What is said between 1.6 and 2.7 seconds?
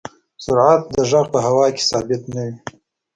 کې ثابت نه وي.